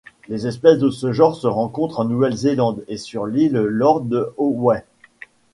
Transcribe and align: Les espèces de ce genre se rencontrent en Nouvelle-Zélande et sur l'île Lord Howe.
Les 0.27 0.47
espèces 0.47 0.79
de 0.79 0.89
ce 0.89 1.11
genre 1.13 1.35
se 1.35 1.45
rencontrent 1.45 1.99
en 1.99 2.05
Nouvelle-Zélande 2.05 2.83
et 2.87 2.97
sur 2.97 3.27
l'île 3.27 3.57
Lord 3.59 4.03
Howe. 4.35 4.81